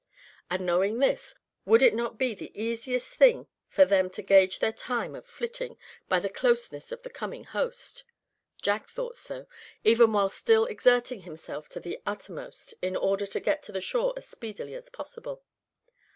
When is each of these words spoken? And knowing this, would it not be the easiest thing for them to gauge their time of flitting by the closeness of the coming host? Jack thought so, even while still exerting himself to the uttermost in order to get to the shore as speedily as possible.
And 0.49 0.65
knowing 0.65 0.97
this, 0.97 1.35
would 1.63 1.83
it 1.83 1.93
not 1.93 2.17
be 2.17 2.33
the 2.33 2.51
easiest 2.59 3.09
thing 3.09 3.45
for 3.67 3.85
them 3.85 4.09
to 4.09 4.23
gauge 4.23 4.57
their 4.57 4.71
time 4.71 5.13
of 5.13 5.27
flitting 5.27 5.77
by 6.09 6.19
the 6.19 6.27
closeness 6.27 6.91
of 6.91 7.03
the 7.03 7.09
coming 7.11 7.43
host? 7.43 8.03
Jack 8.63 8.87
thought 8.89 9.15
so, 9.15 9.45
even 9.83 10.11
while 10.11 10.29
still 10.29 10.65
exerting 10.65 11.19
himself 11.21 11.69
to 11.69 11.79
the 11.79 12.01
uttermost 12.03 12.73
in 12.81 12.95
order 12.95 13.27
to 13.27 13.39
get 13.39 13.61
to 13.61 13.71
the 13.71 13.79
shore 13.79 14.15
as 14.17 14.27
speedily 14.27 14.73
as 14.73 14.89
possible. 14.89 15.43